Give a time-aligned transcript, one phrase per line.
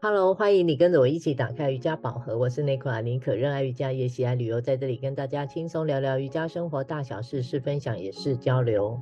[0.00, 2.38] Hello，欢迎你跟着我一起打开瑜伽宝盒。
[2.38, 8.96] 我是内克阿妮可，热爱瑜伽，也喜爱旅游，在这里跟大家轻松聊聊瑜伽生活大小事，是分享也是交流。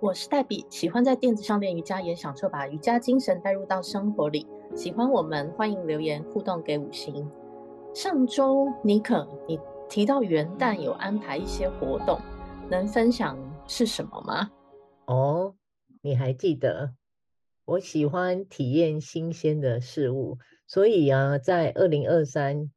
[0.00, 4.44] 我是黛比，喜欢在垫子上练瑜伽，也享受把瑜伽精神带入到生活里。
[4.74, 7.24] 喜欢我们，欢迎留言互动给五星。
[7.94, 9.56] 上周妮可，你
[9.88, 12.18] 提到元旦有安排一些活动，
[12.68, 14.50] 能分享是什么吗？
[15.06, 15.54] 哦，
[16.02, 16.90] 你还记得？
[17.66, 20.38] 我喜欢体验新鲜的事物，
[20.68, 22.70] 所以啊，在二零二三，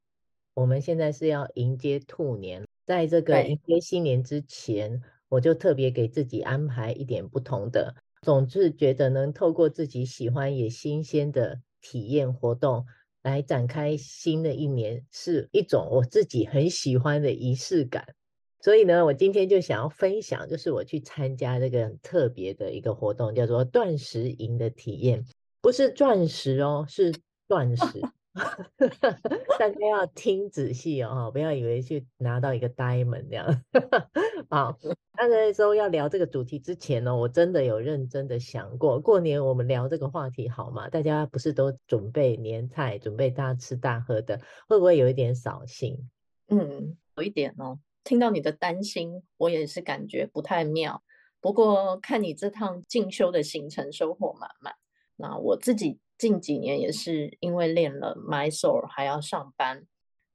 [0.56, 7.94] 我们现在是要迎接兔年，在这个迎接新年之前，我就特别给自己安排一点不同的。
[8.24, 12.84] 总是，觉得能透过自己喜欢也新鲜的体验活动，
[13.22, 18.16] 来展开新的一年，是一种我自己很喜欢的仪式感。
[18.62, 25.24] 所以呢，我今天就想要分享，就是我去参加这个很特别的一个活动，叫做断食营的体验，
[25.62, 27.14] 不是钻石哦，是
[27.48, 27.84] 断食。
[29.58, 33.64] 大家要听仔细哦，不要以为去拿到一个 diamond 这样。
[34.50, 34.78] 好，
[35.18, 40.88] 那在说要聊这个主题之前呢，我真的有认真的想过，过年我们聊这个话题好吗？
[40.90, 46.10] 大家不是都准备年菜，准备大吃大喝的，会不会有一点扫兴？
[46.50, 47.80] 嗯，有一点哦。
[48.04, 51.04] 听到你的担心，我也是感觉不太妙。
[51.42, 54.74] 不过看你这趟进修的行程收获满满，
[55.16, 59.86] 那我自己近几年也是因为练了 Mysore 还要上班，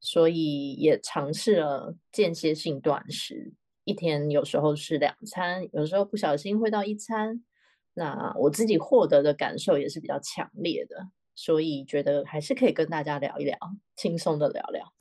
[0.01, 3.53] 所以也尝试了间歇性断食，
[3.85, 7.45] 一天有时候是两餐，有时候不小心会到一餐。
[7.93, 13.59] 那我自己获得的感受也是比较强烈的，所以觉得还是可以跟大家聊一聊，
[13.95, 14.94] 轻松的聊聊。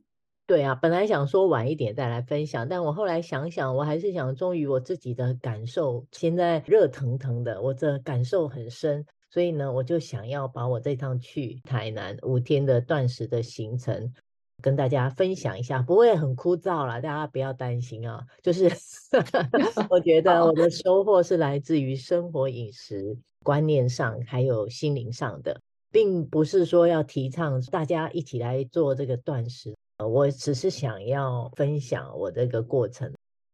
[0.46, 6.06] 对啊，本来想说晚一点再来分享，但我后来想想，我还是想忠于我自己的感受。
[6.12, 14.12] 现在热腾腾的，我这感受很深，所以呢，我就想要把我这趟去台南五天的断食的行程
[14.60, 18.22] 跟大家分享一下，不会很枯燥啦，大家不要担心啊。
[18.42, 18.70] 就是
[19.88, 25.58] 我觉得我的收获是来自于生活饮食观念上，还有心灵上的，
[25.90, 29.74] 并不是说要提倡大家一起来做这个断食。
[29.98, 33.12] 我只是想要分享我这个过程。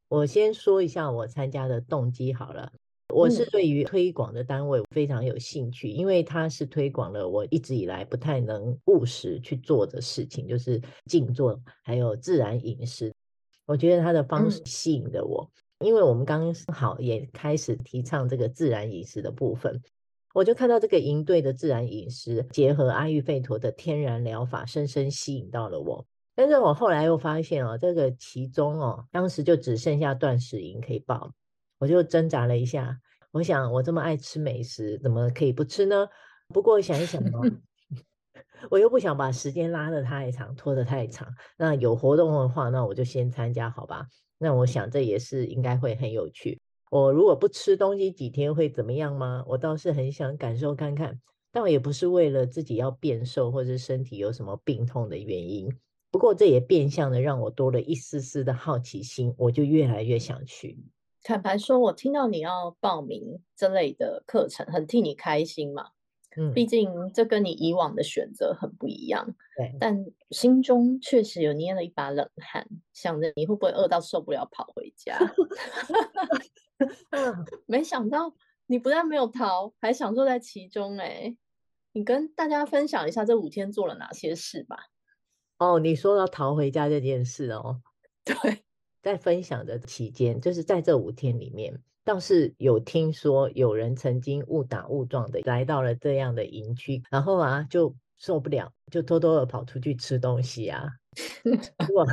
[0.08, 2.72] 我先说一下我参加的动机好了。
[3.12, 13.12] 我是对于推广的单位非常有兴趣，因为它是推广了我一直以来不太能务实去做的事情，就是静坐还有自然饮食。
[13.66, 19.82] 我觉得它的方式吸引了我，因为我们刚好也开始提倡这个自然饮食的部分，
[20.32, 26.06] 我就看到这个营队的自然饮食结合阿育吠陀的天然疗法，深深吸引到了我。
[26.40, 31.30] 但是我后来又发现哦，这个其中哦，当时就只剩下断食营可以报，
[31.78, 32.98] 我就挣扎了一下。
[33.30, 36.08] 我想我这么爱吃美食，怎么可以不吃呢？
[36.48, 37.44] 不过想一想哦，
[38.70, 41.28] 我又不想把时间拉得太长，拖得太长。
[41.58, 44.06] 那有活动的话，那我就先参加好吧。
[44.38, 46.58] 那我想这也是应该会很有趣。
[46.90, 49.44] 我如果不吃东西几天会怎么样吗？
[49.46, 51.20] 我倒是很想感受看看，
[51.52, 55.70] 但我也不是为了自己要变瘦或者身体有什么病痛的原因。
[56.10, 60.78] 不过这也变相的让我多了一丝丝的好奇心，我就越来越想去。
[61.22, 65.90] 坦白说，我听到你要报名这类的课程，很替你开心嘛。
[66.36, 69.34] 嗯，毕竟这跟你以往的选择很不一样。
[69.56, 75.18] 对，但心中确实有捏了一把冷汗，想着你会不会饿到受不了跑回家。
[77.66, 78.32] 没想到
[78.66, 80.96] 你不但没有逃，还享受在其中。
[80.98, 81.36] 哎，
[81.92, 84.86] 你跟大家分享一下这五天做了哪些事吧。
[85.60, 87.82] 哦，你说到逃回家这件事哦，
[88.24, 88.34] 对，
[89.02, 100.88] 在分享的期间，就是在这五天里面，倒是有听说有人曾经误打误撞的来到了这样的营区，然后啊就受不了，就偷偷的跑出去吃东西啊，
[101.44, 102.06] 结果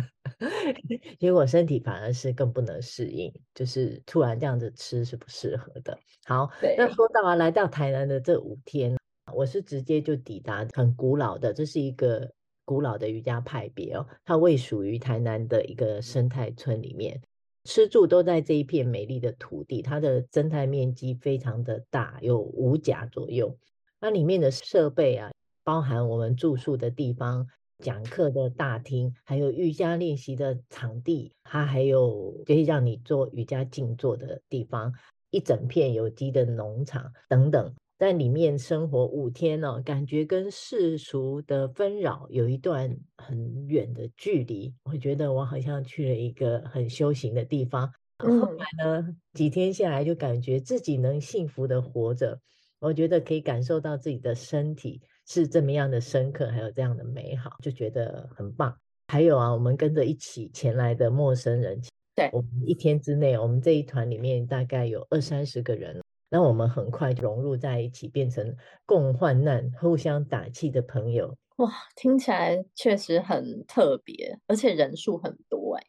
[1.20, 5.98] 结果身体反而是更不能适应，就是突然这样子吃是不适合的。
[6.24, 8.96] 好，那说到啊，来到台南的这五天。
[9.34, 12.30] 我是直接就抵达很古老的，这是一个
[12.64, 17.20] 古老的瑜伽派别哦，它位属于台南的一个生态村里面，
[17.64, 23.56] 吃住都在这一片美丽的土地，它的生态面积非常的大，有五甲左右。
[24.00, 25.30] 那里面的设备啊，
[25.64, 27.46] 包含我们住宿的地方、
[27.78, 34.92] 讲课的大厅，还有瑜伽练习的场地，它还有可以让你做瑜伽静坐的地方，
[35.30, 37.74] 一整片有机的农场等等。
[38.02, 44.74] 在里面生活五天呢、哦，感觉跟世俗的纷扰有一段很远的距离。
[44.82, 47.88] 我觉得我好像去了一个很修行的地方。
[48.18, 52.40] 后来呢，几天下来就感觉自己能幸福的活着，
[52.80, 58.76] 我觉得可以感受到自己的身体是这么样的深刻，还有这样的美好，就觉得很棒。
[59.06, 61.80] 还有啊，我们跟着一起前来的陌生人，
[62.16, 66.02] 对，我们一天之内，我们这一团里面大概有二三十个人，
[66.32, 68.56] 那我们很快融入在一起，变成
[68.86, 71.36] 共患难、互相打气的朋友。
[71.56, 75.86] 哇，听起来确实很特别，而且人数很多哎。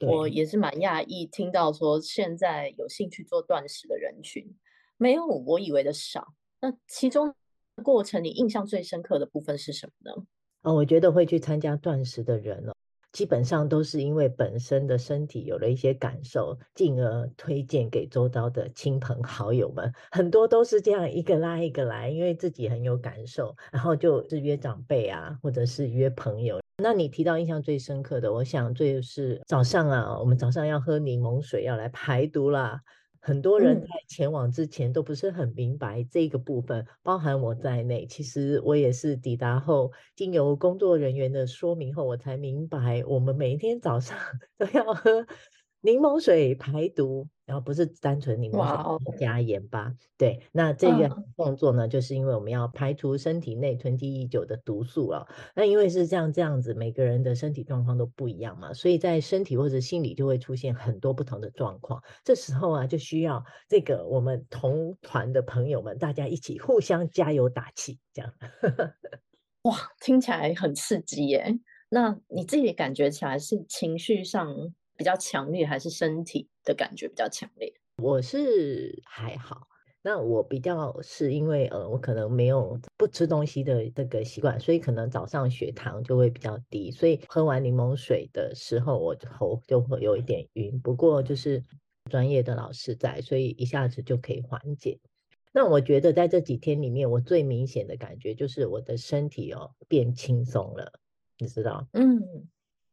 [0.00, 4.44] 我也是蛮讶异，听到说现在有兴趣做断食的人群
[4.96, 6.34] 没有我以为的少。
[6.60, 7.32] 那其中
[7.84, 10.26] 过程你印象最深刻的部分是什么呢？
[10.62, 12.74] 啊、哦，我觉得会去参加断食的人哦，
[13.14, 19.90] 基本上都是因为本身的身体有了一些感受，进而推荐给周遭的亲朋好友们。
[20.10, 26.60] 很多都是这样一个拉一个来，因为自己很有感受，然后就是约长辈啊，或者是约朋友。
[26.82, 32.80] 那你提到印象最深刻的，我想最是早上啊，我们早上要喝柠檬水，要来排毒啦。
[33.26, 38.04] 很多人在前往之前都不是很明白这个部分，包含我在内。
[38.04, 44.18] 其实我也是抵达后，经由工作人员的说明后，我才明白，我们每一天早上
[44.58, 45.26] 都要喝
[45.84, 47.28] 柠檬水排毒。
[47.46, 49.94] 然后不是单纯柠檬水加盐巴，wow.
[50.16, 55.28] 对，那这个动作呢，就是因为我们要排除身体内囤积已久的毒素啊。
[55.54, 62.02] 那因为是这样这样子，每个人的身体状况都不一样嘛，所以在身体或者心理就会出现很多不同的状况。
[62.24, 68.32] 这时候啊，就需要这个我们同团的朋友们，大家一起互相加油打气，这样。
[69.64, 71.58] 哇，听起来很刺激耶！
[71.90, 74.48] 那你自己感觉起来是情绪上
[74.96, 77.72] 比较强烈，还是身体的感觉比较强烈？
[78.02, 79.68] 我是还好，
[80.02, 90.78] 那我比较是因为呃，我可能没有不吃东西的这个习惯，所以可能早上血糖就会比较低，所以喝完柠檬水的时候，我头就会有一点晕。
[90.80, 91.62] 不过就是
[92.10, 94.98] 专业的老师在，所以一下子就可以缓解。
[95.52, 100.92] 那我觉得在这几天里面，我最明显的感觉就是我的身体哦变轻松了，
[101.38, 101.86] 你知道？
[101.92, 102.20] 嗯，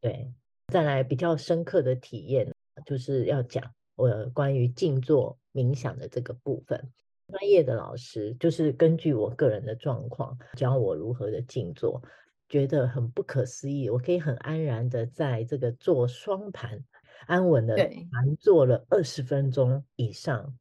[0.00, 0.32] 对。
[0.72, 2.50] 再来比较深刻的体验，
[2.86, 3.62] 就是要讲
[3.94, 6.90] 我关于静坐冥想的这个部分。
[7.28, 12.02] 专业的老师就是根据我个人的状况教我如何的静坐，
[12.48, 13.90] 觉得很不可思议。
[13.90, 16.82] 我可以很安然的在这个坐双盘，
[17.26, 20.56] 安稳的盘坐了二十分钟以上。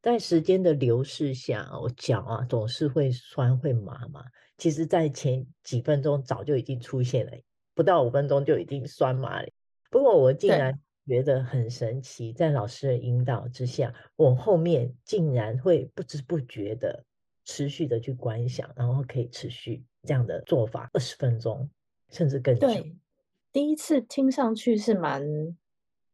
[0.00, 4.24] 在时间的流逝下，我脚啊总是会酸会麻嘛。
[4.56, 7.32] 其实，在前几分钟早就已经出现了。
[7.80, 9.48] 不到五分钟就已经酸麻了，
[9.90, 17.02] 不过我竟然觉得很神奇，在老师的引导之下，我后面竟然会不知不觉的
[17.46, 21.70] 持续的去观想，然后可以持续这样的做法二十分钟，
[22.10, 22.66] 甚至更久。
[22.66, 22.94] 对，
[23.50, 25.24] 第一次听上去是蛮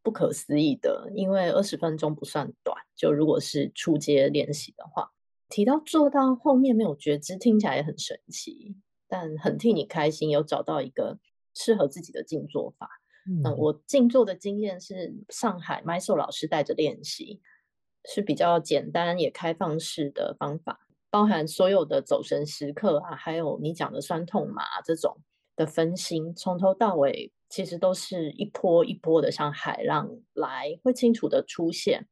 [0.04, 5.10] 不可思议的，因为二十分钟不算短，就如果是初阶练习的话，
[5.48, 8.76] 提到做到后面没有觉知，听起来也很神奇，
[9.08, 11.18] 但很替你开心，有找到一个。
[11.56, 12.88] 适合自己的静坐法。
[13.28, 17.40] 嗯，我静坐的经验是上海 Myself 老师带着练习，
[18.04, 25.18] 是比较简单也开放式的方法，包含所有的走神时刻啊，还有你讲的酸痛麻这种
[25.56, 32.06] 的分心，从头到尾其实都是一波一波的，像海浪来，会清楚的出现，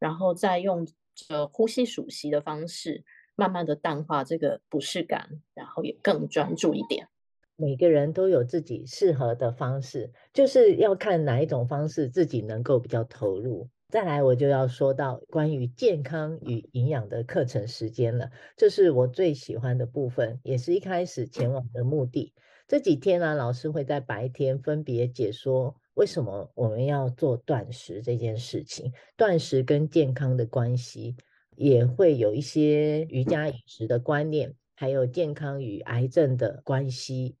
[0.00, 0.84] 然后再用
[1.28, 3.04] 呃呼吸数息的方式，
[3.36, 7.08] 慢慢的淡化这个不适感，然后也更专注一点。
[7.56, 13.68] 每个人都有自己适合的方式，就是要看哪一种方式自己能够比较投入。
[13.88, 22.34] 再来，我就要说到关于健康与营养的课程时间了，这是我最喜欢的部分，也是一开始前往的目的。
[22.68, 31.16] 这几天呢，老师会在白天分别解说为什么我们要做断食这件事情，断食跟健康的关系，
[31.54, 37.36] 也会有一些瑜伽饮食的观念，还有健康与癌症的关系。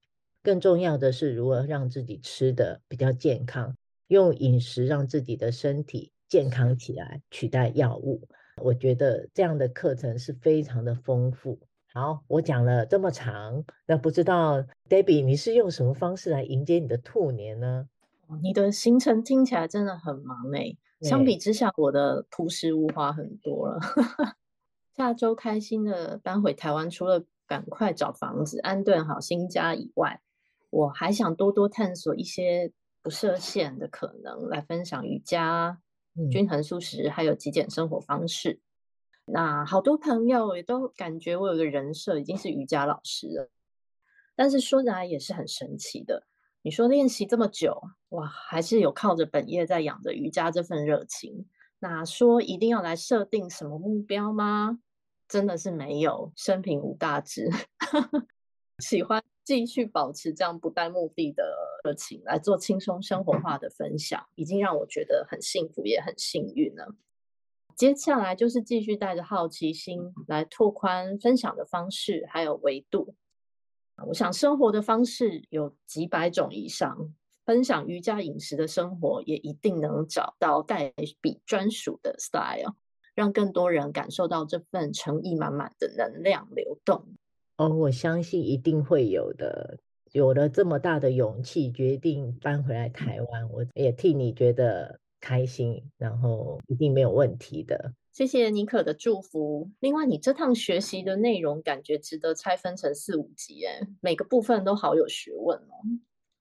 [0.46, 3.76] 更重要的是，如何让自己吃的比较健康，
[4.06, 8.22] 用饮食让自己的身体健康起来，取代药物。
[8.62, 11.58] 我觉得这样的课程是非常的丰富。
[11.92, 17.88] 好，我讲了这么长，那不知道 Debbie 你是用什么方式来迎接你的兔年呢？
[18.40, 20.78] 你的行程听起来真的很忙诶。
[21.00, 23.80] 相比之下，我的朴实无华很多了。
[24.96, 30.20] 下周开心的搬回台湾，除了赶快找房子安顿好新家以外，
[30.76, 35.80] 我还想多多探索一些不设限的可能，来分享瑜伽、
[36.30, 38.60] 均衡素食，还有极简生活方式。
[39.24, 43.48] 那好多朋友也都感觉我有个人设已经是瑜伽老师了，
[44.34, 46.26] 但是说来也是很神奇的。
[46.60, 47.80] 你说练习这么久，
[48.10, 51.46] 哇，还是有靠着本业在养着瑜伽这份热情。
[51.78, 54.78] 那说一定要来设定什么目标吗？
[55.26, 57.50] 真的是没有，生平无大志，
[58.80, 66.96] 喜 欢继续保持这样不带目的的热情来做轻松生活化的分享，已经让我觉得很幸福，也很幸运了。
[67.76, 73.14] 接下来就是继续带着好奇心来拓宽分享的方式，还有维度。
[74.08, 82.74] 我想生活的方式有几百种以上，分享瑜伽饮食的生活也一定能找到黛比专属的 style，
[83.14, 87.06] 让更多人感受到这份诚意满满的能量流动。
[87.56, 89.78] 哦，我相信一定会有的。
[90.12, 97.92] 有了这么大的勇气，决定搬回来台湾，我也替你觉得开心，然后一定没有问题的。
[98.12, 99.68] 谢谢妮可的祝福。
[99.80, 105.84] 另外，你这趟学习的内容感觉值得拆分成四五集，哎，每个部分都好有学问哦。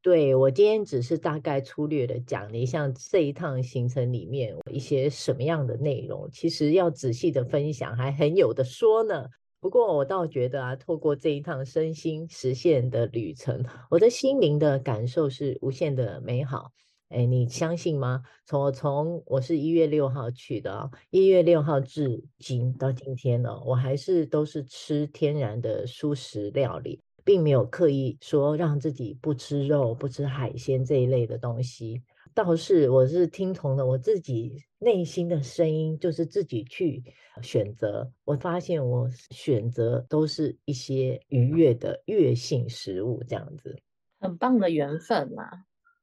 [0.02, 9.28] 对，我今天只是大概粗略的讲了一下这一趟行程里面一些什么样的内容，其实要仔细的分享还很有的说呢。
[9.66, 16.72] 不过我倒觉得啊，透过这一趟身心实现的旅程，我的心灵的感受是无限的美好。
[17.10, 18.22] 哎，你相信吗？
[18.46, 32.04] 从我从我是一月六号去的啊，一月六号至今到今天呢，我还是都是吃天然的蔬食料理，并没有刻意说让自己不吃肉、不吃海鲜这一类的东西。
[32.36, 37.02] 倒是我是听从了我自己内心的声音，就是自己去
[37.42, 38.12] 选择。
[38.26, 43.80] 我发现我选择都是一些愉悦的悦性食物，这样子，
[44.20, 45.50] 很棒的缘分嘛，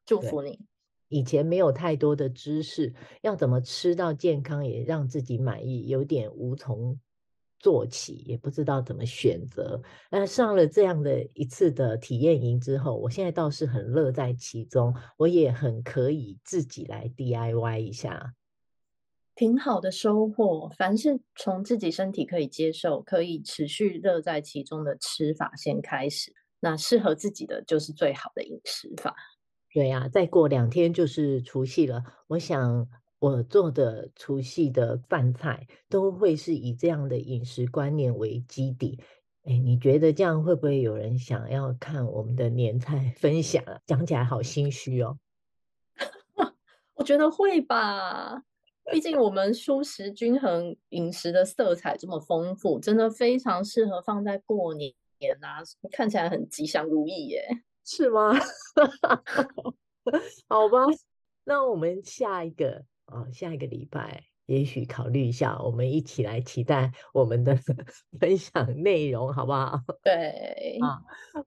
[0.07, 0.59] 祝福你。
[1.09, 6.99] 以前没有太多的知识，要怎么吃到健康也让自己满意，有点无从
[7.63, 9.81] 做起，也不知道怎么选择。
[10.11, 18.35] 那上了这样的一次的体验营之后，我现在倒是很乐在其中，我也很可以自己来 DIY 一下，
[19.37, 20.69] 挺好的收获。
[20.77, 29.15] 凡是从自己身体可以接受、可以持续乐在其中的吃法先开始，那适合自己的就是最好的饮食法。
[29.73, 32.03] 对呀、啊，再过两天就是除夕了。
[32.27, 32.87] 我想
[33.23, 38.99] 我做的除夕的饭菜都会是以这样的饮食观念为基底。
[39.45, 43.79] 哎，你觉得这样会不会有人想要看我们的年菜分享啊？
[43.87, 45.17] 讲起来好心虚哦。
[46.95, 48.43] 我觉得会吧，
[48.91, 54.93] 毕竟我们蔬食均衡饮食的色彩这么丰富，真的非常适合放在过年
[55.41, 55.63] 啊，
[55.93, 57.47] 看起来很吉祥如意耶。
[57.85, 58.35] 是吗？
[60.49, 60.79] 好吧，
[61.45, 67.55] 那我们下一个哦，下一个礼拜，也许考虑一下，我们一起来期待我们的
[68.19, 69.79] 分享内容，好不好？
[70.03, 70.99] 对，啊，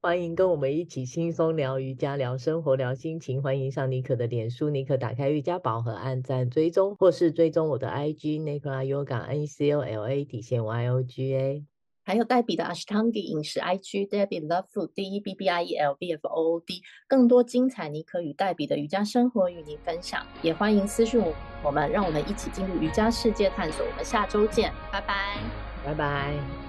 [0.01, 3.41] 欢迎跟我们一起轻松聊瑜伽、聊生活、聊心情。
[3.41, 11.65] 欢迎上妮可的脸书，妮可打开瑜伽宝盒，按赞追踪，或是追踪我的 IG Nicola Yoga N E C O L A 底线 Y O G A。
[12.05, 16.27] 还有黛比的 Ashtanga 饮食 IG Debbie Love Food D E B B I E L B F
[16.27, 21.21] O O D，更多精彩你可与黛比的瑜伽生活与您分享，也欢迎私信，
[21.63, 23.85] 我们让我们一起进入瑜伽世界探索。
[23.85, 25.39] 我们下周见，拜拜，
[25.83, 26.64] 拜拜。